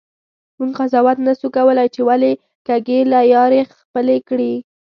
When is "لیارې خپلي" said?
3.13-4.17